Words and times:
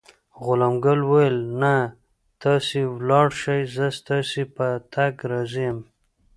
غلام 0.43 0.75
ګل 0.83 1.01
وویل: 1.05 1.37
نه، 1.61 1.75
تاسې 2.41 2.79
ولاړ 2.95 3.27
شئ، 3.41 3.61
زه 3.75 3.85
ستاسي 3.99 4.43
په 4.55 4.67
تګ 4.93 5.13
راضي 5.31 5.63
یم. 5.69 5.79